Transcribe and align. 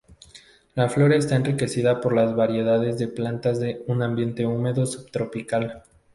La 0.73 0.89
flora 0.89 1.15
está 1.15 1.35
enriquecida 1.35 2.01
por 2.01 2.15
las 2.15 2.35
variedades 2.35 2.97
de 2.97 3.07
plantas 3.07 3.59
de 3.59 3.83
un 3.85 4.01
ambiente 4.01 4.47
húmedo 4.47 4.87
subtropical. 4.87 5.83